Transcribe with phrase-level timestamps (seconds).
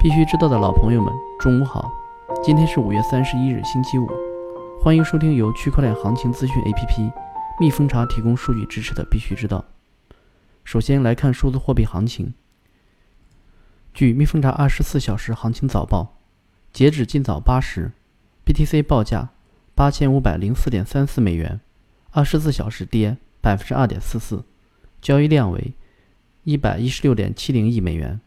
[0.00, 1.90] 必须知道的老朋友们，中午好！
[2.40, 4.06] 今天是五月三十一日，星期五。
[4.80, 7.12] 欢迎收听由区块链行情资讯 APP
[7.58, 9.64] 蜜蜂茶提供数据支持的《必须知道》。
[10.62, 12.32] 首先来看数字货币行情。
[13.92, 16.14] 据蜜蜂茶二十四小时行情早报，
[16.72, 17.90] 截止今早八时
[18.46, 19.30] ，BTC 报价
[19.74, 21.60] 八千五百零四点三四美元，
[22.12, 24.44] 二十四小时跌百分之二点四四，
[25.02, 25.72] 交易量为
[26.44, 28.20] 一百一十六点七零亿美元。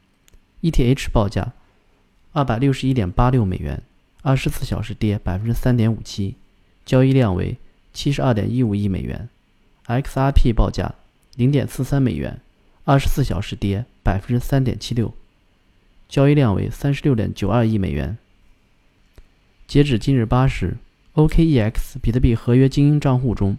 [0.62, 1.53] ETH 报价。
[2.34, 3.84] 二百六十一点八六美元，
[4.21, 6.35] 二十四小时跌百分之三点五七，
[6.85, 7.57] 交易量为
[7.94, 9.27] 七十二点一五亿美元。
[9.85, 10.95] XRP 报价
[11.35, 12.40] 零点四三美元，
[12.85, 15.13] 二十四小时跌百分之三点七六，
[16.07, 18.17] 交易量为三十六点九二亿美元。
[19.68, 20.77] 截止今日八时
[21.16, 23.57] ，OKEX 比特币合约精英账户中，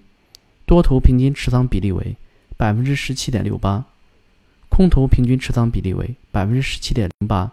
[0.65, 2.17] 多头平均持仓比例为
[2.57, 3.84] 百分之十七点六八，
[4.70, 7.53] 空头平均持仓比例为百分之十七点零八。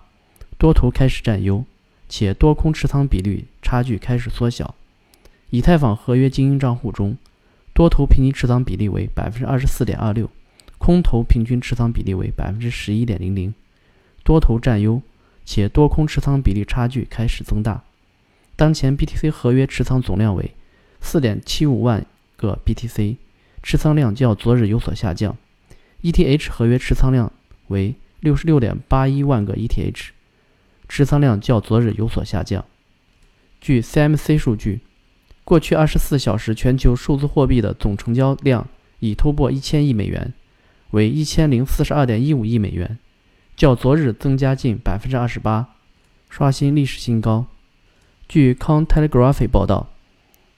[0.59, 1.64] 多头开始占优，
[2.09, 4.75] 且多空持仓比率差距开始缩小。
[5.52, 7.17] 以太坊合约精英账户中，
[7.73, 10.30] 多头平均持仓比例为百分之二十四点二六，
[10.78, 13.53] 空头平均持仓比例为百分之十一点零零。
[14.25, 15.02] 多头占优，
[15.45, 17.86] 且多空持仓比例差距开始增大。
[18.58, 20.52] 当前 BTC 合约持仓总量为
[21.00, 23.16] 四点七五万个 BTC，
[23.64, 25.38] 持仓量较昨日有所下降。
[26.02, 27.31] ETH 合约持仓量
[27.67, 30.09] 为六十六点八一万个 ETH。
[30.90, 32.66] 持仓量较昨日有所下降。
[33.62, 34.82] 据 CMC 数据，
[35.44, 38.68] 过去24小时全球数字货币的总成交量
[39.00, 40.34] 已突破一千亿美元，
[40.92, 42.98] 为一千零四十二点一五亿美元，
[43.56, 45.76] 较昨日增加近百分之二十八，
[46.30, 47.46] 刷新历史新高。
[48.28, 49.90] 据 c o n t e l e g r a p h y 报道，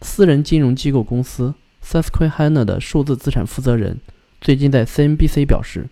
[0.01, 3.99] 私人金融机构公司 Susquehanna 的数字资产负责人
[4.39, 5.89] 最近在 CNBC 表示，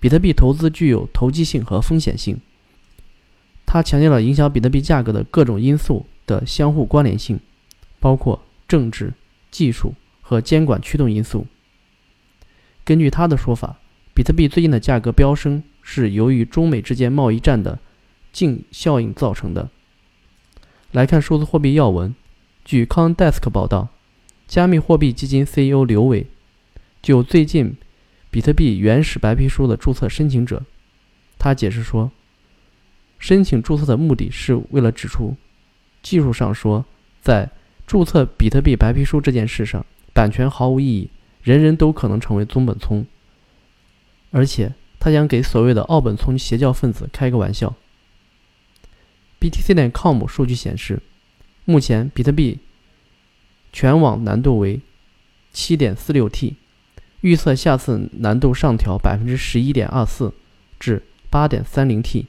[0.00, 2.40] 比特币投资具有投机性和风险性。
[3.72, 7.40] 他强调了影响比特币价格的各种因素的相互关联性，
[8.00, 9.14] 包括政治、
[9.50, 11.46] 技术和监管驱动因素。
[12.84, 13.78] 根据他的说法，
[14.12, 17.78] 比特币最近的价格飙升是由于中美之间贸易战的
[18.30, 19.70] 净效应造成的。
[20.90, 22.14] 来看数字货币要闻，
[22.66, 23.88] 据 CoinDesk 报道，
[24.46, 26.26] 加密货币基金 CEO 刘伟
[27.00, 27.78] 就最近
[28.30, 30.62] 比特币原始白皮书的注册申请者，
[31.38, 32.12] 他解释说。
[33.22, 35.36] 申请注册的目的是为了指出，
[36.02, 36.84] 技术上说，
[37.20, 37.48] 在
[37.86, 41.08] 注册比特币白皮书这件事上，版权毫无意义，
[41.40, 43.06] 人人都可能成为宗本聪。
[44.32, 47.76] 而且，他想给所谓的奥本聪邪教分子开个玩笑。
[49.38, 51.00] BTC 点 com 数据显示，
[51.64, 52.58] 目前比特币
[53.72, 54.80] 全网难度为
[55.54, 56.56] 7.46 T，
[57.20, 60.34] 预测下次难度上调百分之十一点二四
[60.80, 62.26] 至8.30 T。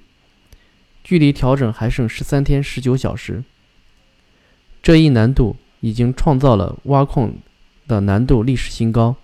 [1.03, 3.43] 距离调整还剩十三天十九小时，
[4.81, 7.33] 这一难度已经创造了挖矿
[7.87, 9.15] 的难度历史新高。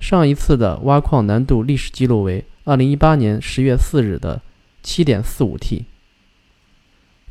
[0.00, 4.42] 上一次的挖矿难度历史记录为二零一八年十月四日的
[4.82, 5.84] 七点四五 T。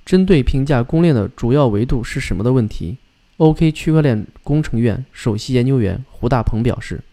[0.06, 2.98] 针对评价公链的主要维度是什么的问题
[3.36, 7.04] ，OK 区块链工程院首席研究员胡大鹏表示，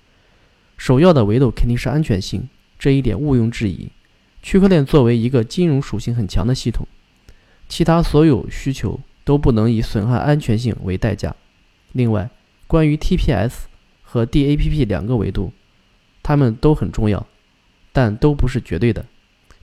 [0.76, 2.48] 首要的维度肯定是安全性，
[2.78, 3.91] 这一点毋庸置疑。
[4.44, 6.87] 区块链作为一个金融属性很强的系统，
[7.66, 11.34] 其他所有需求都不能以损害安全性为代价。
[11.93, 12.28] 另外，
[12.66, 13.53] 关于 TPS
[14.03, 15.50] 和 DAPP 两个维度，
[16.22, 17.27] 它们都很重要，
[17.91, 19.06] 但都不是绝对的。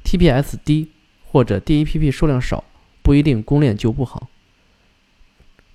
[0.03, 0.89] TPS 低
[1.27, 2.63] 或者 DAPP 数量少，
[3.03, 4.29] 不一定公链就不好。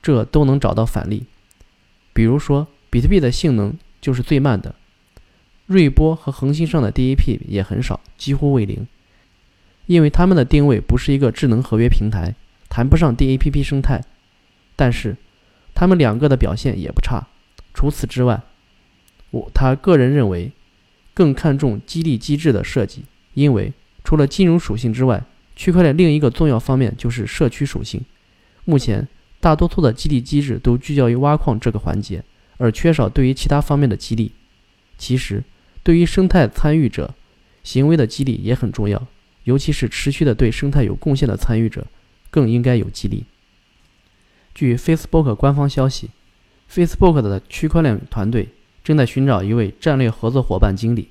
[0.03, 1.27] 这都能找到反例，
[2.13, 4.75] 比如说比特币的性能就是最慢的，
[5.67, 8.85] 瑞波和恒星上的 DAP 也很少，几乎为零。
[9.87, 12.35] 因为他们的定位不是一个智能合约平台，
[12.69, 14.03] 谈不上 DAPP 生态，
[14.75, 15.17] 但是
[15.75, 17.29] 他们两个的表现也不差。
[17.73, 18.43] 除此之外，
[19.31, 20.53] 我他个人认为
[21.15, 23.05] 更看重激励机制的设计，
[23.35, 25.25] 因为除了金融属性之外，
[25.55, 28.05] 区块链另一个重要方面就是社区属性。
[28.65, 29.07] 目前
[29.41, 32.25] 大多数的激励机制都聚焦于挖矿这个环节，
[32.59, 34.33] 而缺少对于其他方面的激励。
[34.99, 35.45] 其实，
[35.83, 37.15] 对于生态参与者
[37.63, 39.07] 行为的激励也很重要。
[39.47, 41.87] 尤其是持续的对生态有贡献的参与者，
[42.31, 43.25] 更应该有激励。
[44.53, 46.11] 据 Facebook 官方消息
[46.69, 48.49] ，Facebook 的区块链团队
[48.83, 51.09] 正在寻找一位战略合作伙伴经理。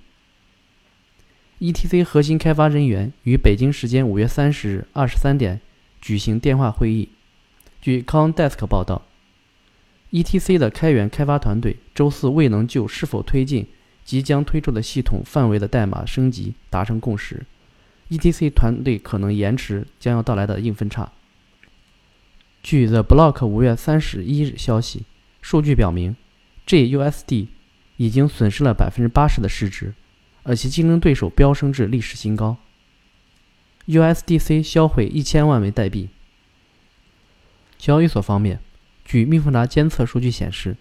[1.60, 5.62] ETC 核心开发人员于北京时间五月三十日二十三点
[6.02, 7.08] 举行电话会议。
[7.82, 9.04] 据 CoinDesk 报道
[10.12, 13.68] ，ETC 的开源开发团队周四未能就是否推进
[14.04, 17.46] 即将推出的系统范围的代码升级达成共识。
[18.10, 21.12] ，ETC 团队可能延迟将要到来的硬分叉。
[22.62, 25.04] 据 The Block 五月三十一日消息，
[25.42, 26.16] 数据表明
[26.66, 27.48] ，JUSD
[27.98, 29.94] 已经损失了百分之八十的市值，
[30.44, 32.58] 而其竞争对手飙升至历史新高。
[33.88, 36.10] USDC 销毁一千万枚代币。
[37.78, 38.60] 交易所方面，
[39.04, 40.76] 据蜜蜂达监测数据显示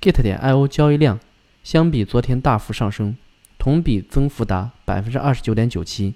[0.00, 1.20] ，Git 点 IO 交易量
[1.62, 3.18] 相比昨天大幅上升，
[3.58, 6.14] 同比增幅达百分之二十九点九七。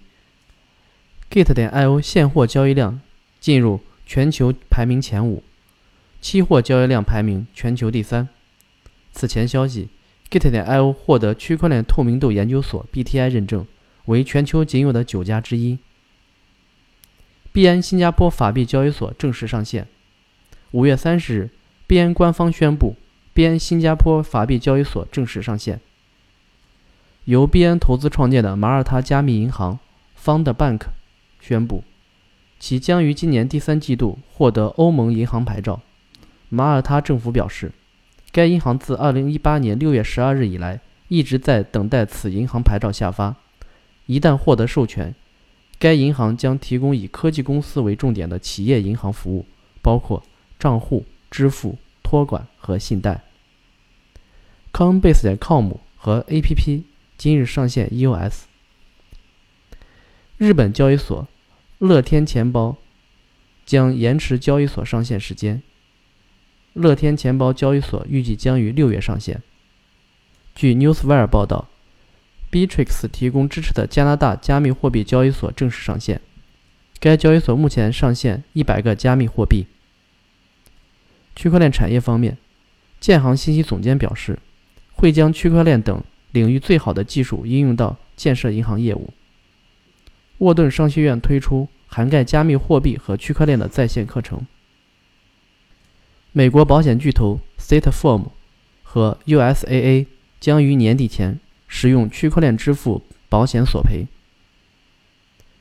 [1.30, 3.00] Gate 点 IO 现货交易量
[3.38, 5.44] 进入全球排名前五，
[6.20, 8.28] 期货交易量排名全球第三。
[9.12, 9.90] 此前消息
[10.28, 13.64] ，Gate 点 IO 获得区块链透明度研究所 BTI 认证，
[14.06, 15.78] 为全球仅有的九家之一。
[17.52, 19.86] 币安新加坡法币交易所正式上线。
[20.72, 21.50] 五月三十日，
[21.86, 22.96] 币安官方宣布，
[23.32, 25.80] 币安新加坡法币交易所正式上线。
[27.26, 29.78] 由币安投资创建的马耳他加密银行
[30.24, 30.80] Found Bank
[31.40, 31.82] 宣布，
[32.58, 35.80] 其将于今年第三季度获得欧盟银行牌照。
[36.48, 37.72] 马耳他政府表示，
[38.32, 43.36] 该银行自二零一八年六月十二日以来一直在等待此银行牌照下发。
[44.06, 45.14] 一旦获得授权，
[45.78, 49.46] 该银行将提供以科技公司为重点的企业银行服务，
[49.80, 50.22] 包括
[50.58, 53.22] 账户、支付、托管和信贷。
[54.72, 56.82] Coinbase 点 com 和 APP
[57.16, 58.49] 今日上线 EOS。
[60.40, 61.28] 日本交易所
[61.76, 62.78] 乐天钱包
[63.66, 65.62] 将延迟交易所上线时间。
[66.72, 69.42] 乐天钱包交易所预计将于六月上线。
[70.54, 71.68] 据 Newswire 报道。
[72.50, 76.22] Bitrix 提供支持的加拿大加密货币交易所正式上线。
[76.98, 79.66] 该交易所目前上线一百个加密货币。
[81.36, 82.38] 区块链产业方面，
[82.98, 84.38] 建行信息总监表示，
[84.94, 86.02] 会将区块链等
[86.32, 89.12] 领域最好的技术应用到建设银行业务。
[90.40, 94.46] 沃顿商学院推出涵盖加密货币和区块链的在线课程。
[96.32, 98.26] 美国保险巨头 State Farm
[98.82, 100.06] 和 USAA
[100.38, 101.40] 将于年底前。
[101.72, 104.08] 使用区块链支付保险索赔。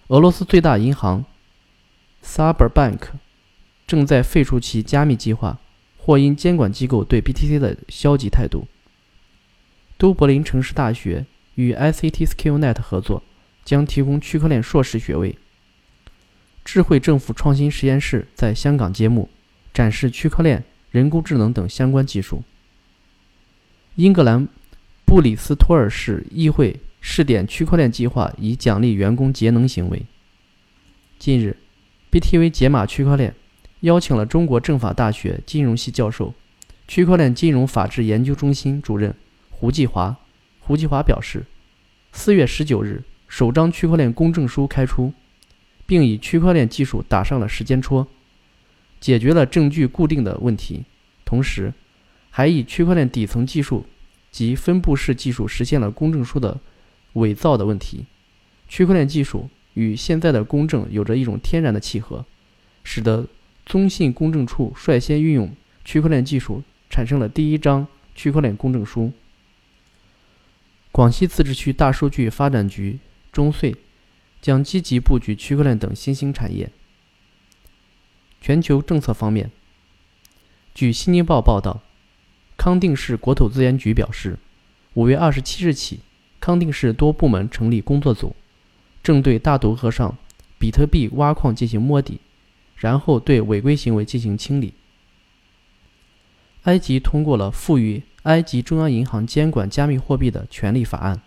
[0.08, 1.24] 俄罗斯最大银行
[2.24, 3.10] Sberbank
[3.86, 5.60] 正在废除其加密计划，
[6.00, 8.68] 或因监管机构对 BTC 的消极态度。
[10.00, 13.22] 都柏林城市大学与 ICT SkillNet 合作，
[13.70, 15.38] 将提供区块链硕士学位。
[16.66, 19.30] 智慧政府创新实验室在香港揭幕，
[19.72, 22.42] 展示区块链、人工智能等相关技术。
[23.94, 24.48] 英格兰。
[25.06, 30.04] 布里斯托尔市议会试点区块链计划，以奖励员工节能行为。
[31.20, 31.56] 近日
[32.12, 33.36] ，BTV 解码区块链，
[33.82, 36.34] 邀请了中国政法大学金融系教授、
[36.88, 39.16] 区块链金融法治研究中心主任
[39.52, 40.16] 胡继华。
[40.60, 41.46] 胡继华表示，
[42.12, 45.14] 四月十九日，首张区块链公证书开出，
[45.86, 48.06] 并以区块链技术打上了时间戳，
[49.00, 50.84] 解决了证据固定的问题，
[51.24, 51.74] 同时
[52.30, 53.86] 还以区块链底层技术。
[54.32, 56.60] 及分布式技术实现了公证书的
[57.14, 58.06] 伪造的问题。
[58.68, 62.24] 区块链技术与现在的公证有着一种天然的契合，
[62.84, 63.26] 使得
[63.66, 65.52] 中信公证处率先运用
[65.84, 66.62] 区块链技术，
[66.92, 69.12] 产生了第一张区块链公证书。
[70.92, 73.00] 广西自治区大数据发展局
[73.32, 73.76] 中穗
[74.42, 76.72] 将积极布局区块链等新兴产业。
[78.42, 79.52] 全球政策方面，
[80.74, 81.82] 据《新京报》报道。
[82.58, 84.38] 康定市国土资源局表示，
[84.94, 86.02] 五月二十七日起，
[86.42, 88.36] 康定市多部门成立工作组，
[89.02, 90.18] 正对大渡河上
[90.58, 92.20] 比特币挖矿进行摸底，
[92.76, 94.74] 然后对违规行为进行清理。
[96.64, 101.22] 埃及通过了赋予埃及中央银行监管加密货币的权利法案。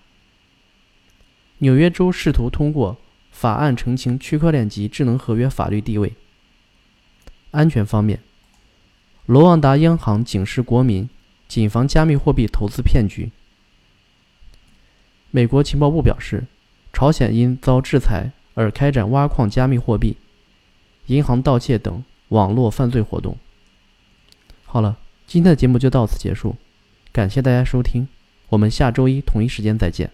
[1.63, 2.99] 纽约州试图通过
[3.31, 6.13] 法案澄清区块链及智能合约法律地位。
[7.53, 8.19] 安全方面，
[9.27, 11.09] 罗旺达央行警示国民。
[11.49, 13.31] 谨防加密货币投资骗局。
[15.31, 16.47] 美国情报部表示，
[16.95, 20.17] 朝鲜因遭制裁而开展挖矿、加密货币、
[21.09, 23.37] 银行盗窃等网络犯罪活动。
[24.65, 26.57] 好了，今天的节目就到此结束，
[27.13, 28.09] 感谢大家收听，
[28.49, 30.11] 我们下周一同一时间再见。